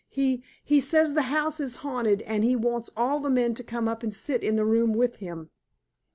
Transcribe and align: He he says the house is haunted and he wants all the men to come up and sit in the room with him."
He 0.09 0.43
he 0.63 0.79
says 0.79 1.13
the 1.13 1.21
house 1.29 1.59
is 1.59 1.75
haunted 1.85 2.23
and 2.23 2.43
he 2.43 2.55
wants 2.55 2.89
all 2.97 3.19
the 3.19 3.29
men 3.29 3.53
to 3.53 3.63
come 3.63 3.87
up 3.87 4.01
and 4.01 4.11
sit 4.11 4.41
in 4.41 4.55
the 4.55 4.65
room 4.65 4.93
with 4.95 5.17
him." 5.17 5.51